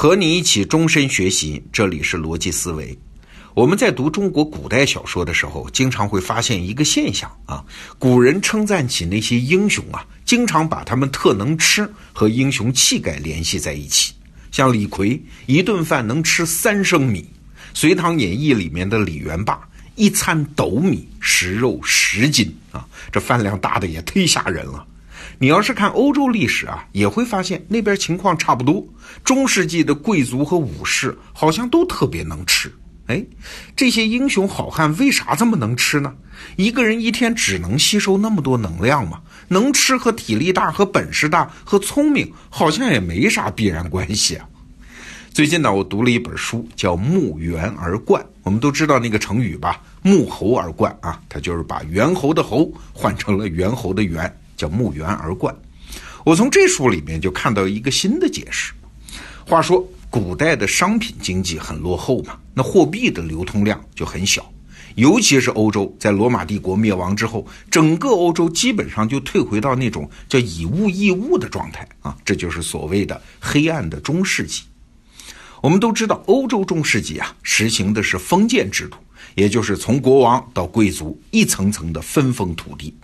[0.00, 2.98] 和你一起终身学习，这里是逻辑思维。
[3.52, 7.62] 我们在读中国古代小说的时候，经常会发现一个现象啊，
[7.98, 14.14] 古人称赞起那些英雄啊，经常把他们特能吃和英雄气概联系在一起。
[14.50, 17.20] 像李逵一顿饭能吃三升米，
[17.74, 19.60] 《隋唐演义》里面的李元霸
[19.96, 24.86] 一餐斗米食肉十斤啊，这饭量大的也忒吓人了。
[25.42, 28.86] 你要是看欧洲历史啊，也会发现那边情况差不多。
[29.24, 32.70] 中世纪的贵族和武士好像都特别能吃。
[33.06, 33.24] 哎，
[33.74, 36.14] 这些英雄好汉为啥这么能吃呢？
[36.56, 39.18] 一个人一天只能吸收那么多能量吗？
[39.48, 44.46] 能吃和体力大、和本事大、和聪明好像也没啥必然关系啊。
[45.32, 48.22] 最近呢，我读了一本书，叫《木猿而冠》。
[48.42, 54.30] 我们都知道那个成语吧，“木猴而冠”啊，它就是把猿猴的猴换成了猿猴的猿。
[54.60, 55.56] 叫木源而冠，
[56.22, 58.74] 我从这书里面就看到一个新的解释。
[59.46, 64.52] 话说，古代的商品经济很落后嘛，那货币的流通量就很小，
[64.96, 74.62] 尤其是欧洲，在罗马帝国灭亡之后，整个欧洲基本上就退回到那种叫以物易物的状态啊，这就是所谓的黑暗的中世纪。
[75.62, 78.98] 我们都知道，欧洲中世纪啊，实行的是封建制度，
[79.36, 82.94] 也就是从国王到贵族一层层的分封土地。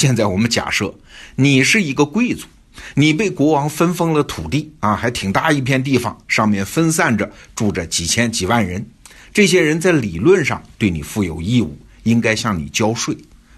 [0.00, 0.94] 现在我们假设
[1.36, 2.46] 你是一个贵族，
[2.94, 8.82] 你被国王分封了土地啊，还挺大一片地方，上面分散着住着几千几万人，
[9.30, 13.14] 这些人在理论上对你负有义务，应该向你交税。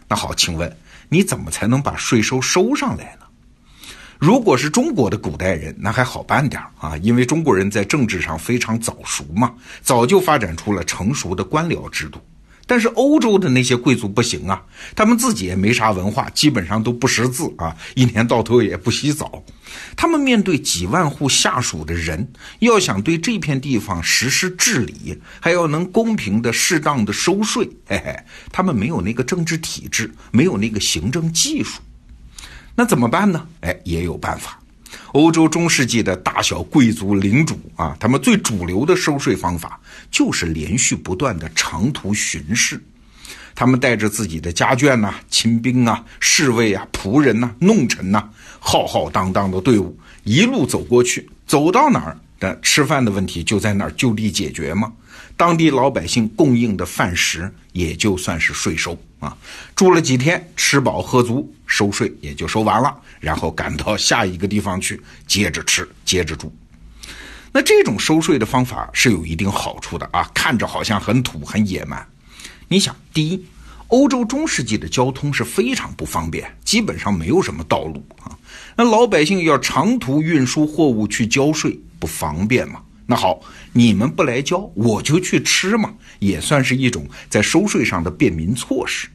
[0.09, 0.77] 那好，请问
[1.09, 3.27] 你怎么才能把税收收上来呢？
[4.19, 12.21] 如果是中国的古代人，那还好办点啊，因为中国人在政治上非常早熟嘛，早就发展出了成熟的官僚制度。
[12.67, 14.63] 但是欧洲的那些贵族不行啊，
[14.95, 19.43] 他们自己也没啥文化，基本上都不识字啊，一年到头也不洗澡。
[19.97, 22.27] 他们面对几万户下属的人，
[22.61, 28.17] 要想对这片地方实施治理，还要能公平的、适当的收税，嘿嘿，
[28.51, 31.81] 他们没有那个政治体制，没有那个行政技术，
[32.75, 33.47] 那怎么办呢？
[33.61, 34.62] 哎，也有办法。
[35.13, 39.81] 欧洲中世纪的大小贵族领主啊，他们最主流的收税方法
[40.11, 42.83] 就是连续不断的长途巡视。
[43.55, 48.27] 他们带着自己的家眷呐、亲兵啊、侍卫啊、仆人呐、弄臣呐，
[48.59, 54.91] 浩浩荡荡的队伍一路走过去，走到哪儿的吃饭的问题就在那儿就地解决嘛？
[55.37, 59.37] 当地老百姓供应的饭食也就算是税收啊，
[59.77, 66.55] 住了几天，吃饱喝足，收税也就收完了，然后赶到下一个地方去，接着吃，接着住。
[67.51, 72.07] 那这种收税的方法是有一定好处的啊，看着好像很土很野蛮。
[72.69, 73.43] 你想，第一，
[73.89, 78.37] 欧洲中世纪的交通是非常不方便，基本上没有什么道路啊，
[78.77, 82.83] 那老百姓要长途运输货物去交税，不方便嘛？
[83.07, 83.41] 那好，
[83.73, 89.09] 你们不来交，我就去吃嘛，也算是一种在收税上的便民措施。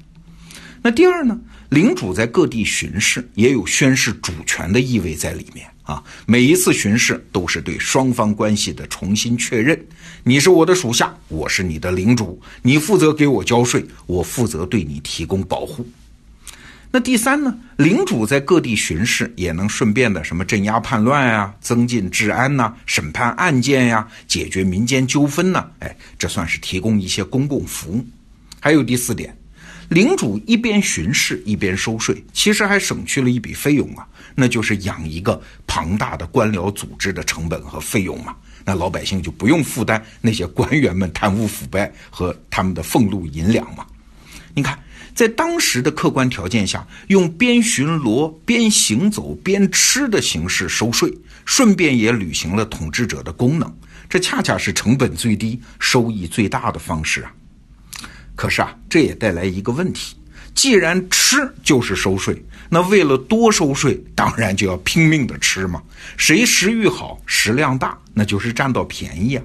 [0.81, 1.39] 那第二呢，
[1.69, 6.03] 领主在各地巡视，也有宣示主权的意味在里面啊。
[6.25, 9.79] 每一次巡视都是对双方关系的重新确认。
[10.23, 15.87] 你是我的属下，我是你的领主，你负责给我交税，我负责对你提供保护。
[16.89, 17.53] 那第三呢？
[17.75, 25.69] 领主在各地巡视，也能顺便的什么镇压叛乱呀、增进治安呐、审判案件呀、解决民间纠纷呐。
[25.79, 28.05] 哎，这算是提供一些公共服务。
[28.61, 29.37] 还有第四点，
[29.89, 38.35] 领主一边巡视一边收税，其实还省去了一笔费用啊，那就是养一个庞大的官僚组织的成本和费用嘛。
[38.65, 43.85] 那老百姓就不用负担那些官员们贪污腐败和他们的俸禄银两嘛。
[44.53, 44.77] 你看。
[45.15, 51.11] 在当时的客观条件下，用边巡逻边行走边吃的形式收税，
[51.43, 53.75] 顺便也履行了统治者的功能，
[54.07, 57.33] 这恰恰是成本最低、收益最大的方式啊！
[58.37, 60.15] 可是啊，这也带来一个问题：
[60.53, 62.39] 既然吃就是收税，
[62.69, 65.81] 那为了多收税，当然就要拼命的吃嘛。
[66.17, 69.43] 谁食欲好、食量大，那就是占到便宜啊。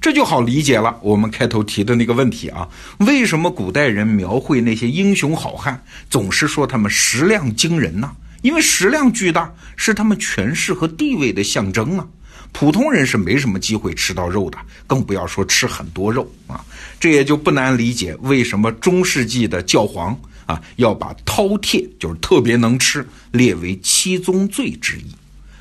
[0.00, 0.98] 这就好理解了。
[1.00, 8.10] 我们开头提的那个问题啊，为什么古代人描绘那些英雄好汉，总是说他们食量惊人呢？
[8.42, 12.06] 因为食量巨大是他们权势和地位的象征啊。
[12.52, 16.64] 普通人是没什么机会吃到肉的，更不要说吃很多肉啊。
[16.98, 25.04] 这也就不难理解为什么中世纪的教皇啊要把饕餮，就是特别能吃，列为七宗罪之一。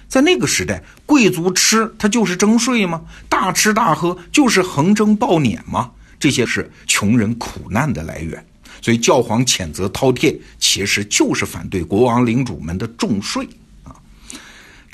[0.07, 3.01] 在那个时代，贵族吃他就是征税吗？
[3.29, 5.91] 大吃大喝就是横征暴敛吗？
[6.19, 8.43] 这些是穷人苦难的来源。
[8.81, 13.47] 所以教皇谴责饕餮，其实就是反对国王领主们的重税。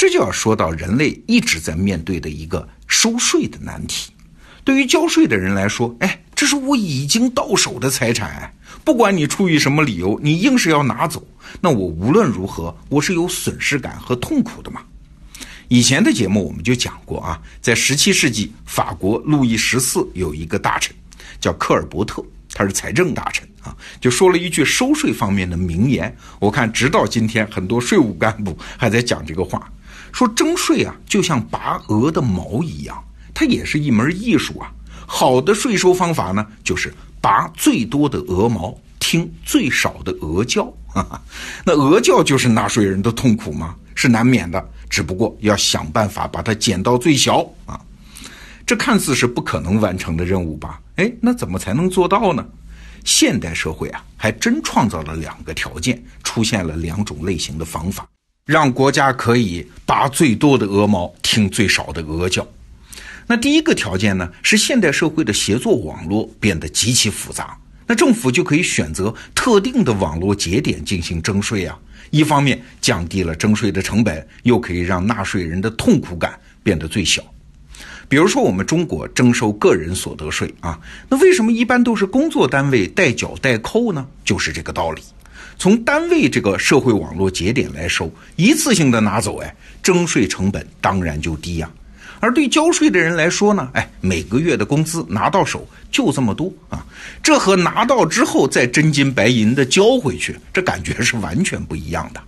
[0.03, 4.11] 这就要说到人类一直在面对的一个收税的难题。
[4.65, 8.53] 对于交税的人来说，哎，这是我已经到手的财产，
[8.83, 11.25] 不管你出于什么理由，你硬是要拿走，
[11.61, 14.81] 那我无论如何，我是有损失感和痛苦的嘛。
[15.69, 20.93] 以前的节目我们就讲过啊，在十七世纪，法国路易十四有一个大臣
[21.39, 22.21] 叫科尔伯特，
[22.53, 26.13] 他是财政大臣啊，就说了一句收税方面的名言。
[26.41, 29.71] 我看直到今天，很多税务干部还在讲这个话，
[30.13, 34.71] 说征税啊，就像拔鹅的毛一样，它也是一门艺术啊。
[35.05, 40.71] 好的税收方法呢，就是拔最多的鹅毛，听最少的鹅叫。
[41.65, 43.75] 那鹅叫就是纳税人的痛苦吗？
[43.95, 44.69] 是难免的。
[44.89, 47.81] 只不过要想办法把它减到最小啊，
[48.63, 50.79] 这看似是不可能完成的任务吧？
[50.97, 52.45] 哎，那怎么才能做到呢？
[53.03, 58.07] 现代社会啊，还真创造了两个条件，出现了两种类型的方法，
[58.45, 62.45] 让国家可以拔最多的鹅毛，听最少的鹅叫。
[63.25, 67.57] 那第一个条件呢，是现代社会的协作网络变得极其复杂，
[67.87, 71.79] 那政府就可以选择特定的网络节点进行征税啊。
[72.09, 77.23] 一方面降低了征税的成本，又可以让纳税人的痛苦感变得最小。
[78.09, 84.05] 比如说，我们中国征收个人所得税啊，那为什么一般都是工作单位代缴代扣呢？
[84.25, 85.01] 就是这个道理。
[85.57, 91.69] 从单位这个社会网络节点来收，一次性的拿走，哎，征税成本当然就低呀。
[92.19, 96.85] 而对交税的人来说呢，哎，每个月的工资拿到手就这么多啊，
[97.21, 102.21] 这和拿到之后再真金白银的交回去，这感觉是完全不一样的。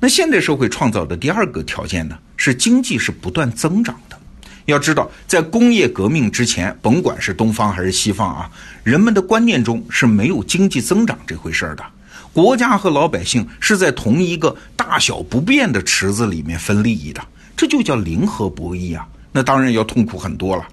[0.00, 4.18] 那现代社会创造的第二个条件呢，是经济是不断增长的。
[4.66, 8.50] 要知道，在工业革命之前，甭管是东方还是西方啊，
[8.82, 11.84] 人们的观念中是没有经济增长这回事儿的。
[12.32, 17.20] 国家和老百姓是在同一个大小不变的池子里面分利益的。
[17.56, 20.66] 这就叫零和博弈啊，那当然要痛苦很多了。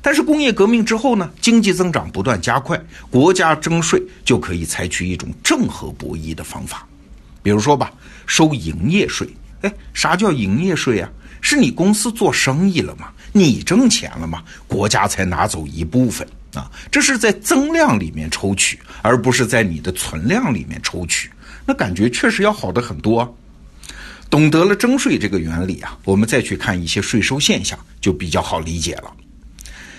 [0.00, 2.80] 但是工业革命之后呢，经济增长不断加快，
[3.10, 6.86] 国家征税就可以采取一种正和博弈的方法。
[7.42, 7.90] 比如说吧，
[8.26, 9.28] 收营业税。
[9.62, 11.08] 哎，啥叫营业税啊？
[11.40, 13.08] 是你公司做生意了吗？
[13.32, 14.42] 你挣钱了吗？
[14.68, 16.70] 国家才拿走一部分啊。
[16.90, 21.30] 这是在增量里面抽取，而不是在你的存量里面抽取。
[21.66, 23.36] 那感觉确实要好的很多。
[24.30, 29.12] 懂得了征税这个原理啊，我们再去看一些税收现象，就比较好理解了。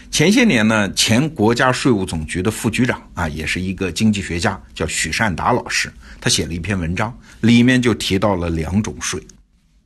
[0.09, 9.21] 前些年呢，前国家税务总局的副局长啊，也是一个经济学家，叫许善达老师，他写了一篇文章，里面就提到了两种税。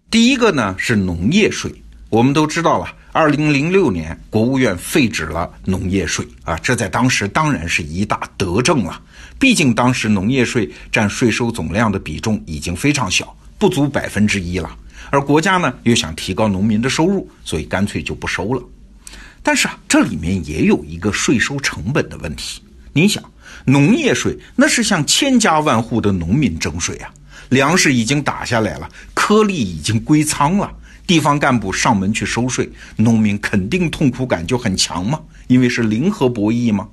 [0.09, 1.69] 第一个呢是农业税，
[2.09, 9.01] 我们都知道了，二零零六年国务院废止了农业税啊，这在当时当然是一大德政了，
[9.37, 13.35] 毕竟当时农业税占税收总量的比重已经非常小。
[13.59, 14.69] 不足百分之一了，
[15.09, 18.63] 而国家呢又想提高农民的收入，所以干脆就不收了。
[19.41, 22.61] 但是啊，这里面也有一个税收成本的问题。
[22.93, 23.23] 你想，
[23.65, 27.09] 农业税那是向千家万户的农民征税啊，
[27.49, 30.71] 粮食已经打下来了，颗粒已经归仓了，
[31.07, 36.87] 地方干部上门去收税，农民肯定痛苦感就很强嘛，因为是零和博弈嘛。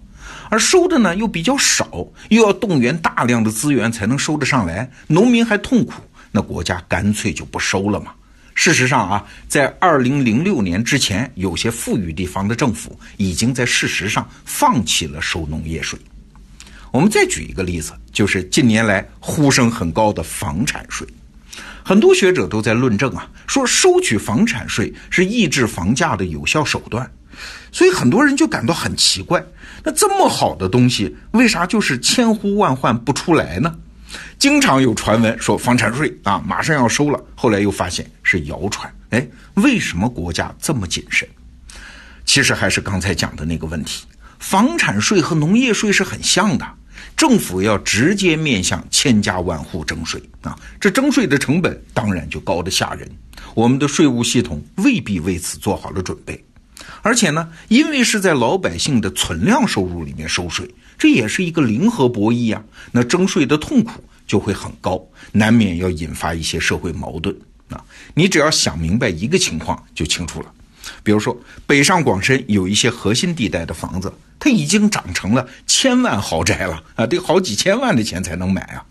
[0.49, 5.95] 而收的呢又比较少，又要动员大量的资源才能收得上来，农民还痛苦。
[6.31, 8.13] 那国家干脆就不收了嘛。
[8.55, 15.99] 事实上啊，在二零零六年之前，有些富裕地方的政府已经在事实上放弃了收农业税。
[16.93, 21.05] 我们再举一个例子，就是近年来呼声很高的房产税。
[21.85, 27.09] 很多学者都在论证啊，说收取房产税是抑制房价的有效手段。
[27.71, 29.45] 所以很多人就感到很奇怪，
[29.83, 33.75] 那这么好的东西，为啥就是千呼万唤不出来呢？
[34.39, 38.91] 经常有传闻说房产税啊马上要收了，后来又发现是谣传。
[39.11, 41.29] 哎，为什么国家这么谨慎？
[42.25, 44.07] 其实还是刚才讲的那个问题，
[44.39, 46.67] 房产税和农业税是很像的，
[47.17, 53.09] 政府要直接面向千家万户征税啊，这征税的成本当然就高得吓人。
[53.55, 56.45] 我们的税务系统未必为此做好了准备，
[57.03, 60.69] 而且呢，因为是在老百姓的存量收入里面收税。
[60.99, 65.01] 这也是一个零和博弈啊，那征税的痛苦就会很高，
[65.33, 67.35] 难免要引发一些社会矛盾
[67.69, 67.85] 啊。
[68.15, 70.53] 你只要想明白一个情况就清楚了，
[71.03, 71.37] 比如说
[71.67, 78.85] 北上广深有一些核心地带的房子，它已经长成了千万豪宅了啊，得好几千万的钱才能买啊。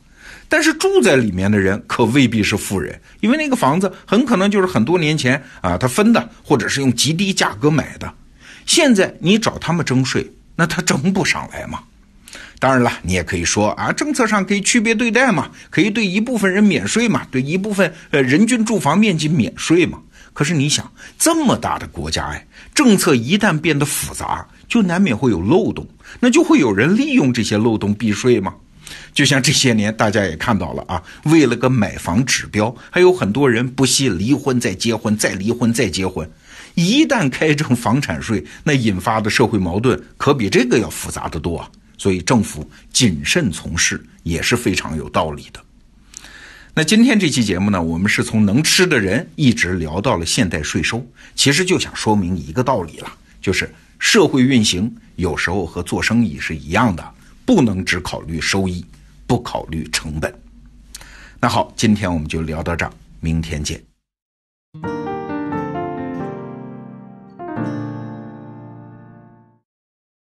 [0.50, 8.14] 但是住在里面的人可未必是富人，因为那个房子很可能就是很多年前啊他分的，或者是用极低价格买的。
[8.66, 11.80] 现在你找他们征税，那他征不上来嘛。
[12.60, 20.00] 当然了，你也可以说啊，政策上可以区别对待嘛，可以对一部分人免税嘛，对一部分呃人均住房面积免税嘛。
[20.34, 25.88] 可是你想，这么大的国家哎，政策一旦变得复杂，就难免会有漏洞，
[26.20, 28.56] 那就会有人利用这些漏洞避税吗？
[29.14, 36.30] 就像这些年大家也看到了啊，为了个买房指标，还有很多人不惜离婚再结婚，再离婚再结婚。
[36.76, 41.70] 一旦开征房产税，那引发的社会矛盾可比这个要复杂的多啊。
[41.98, 45.64] 所以政府谨慎从事也是非常有道理的。
[46.76, 53.08] 那今天这期节目呢，我们是从能吃的人一直聊到了现代税收，其实就想说明一个道理了，
[53.40, 57.14] 就是社会运行有时候和做生意是一样的，
[57.46, 58.84] 不能只考虑收益，
[59.28, 60.34] 不考虑成本。
[61.40, 63.80] 那好，今天我们就聊到这儿，明天见。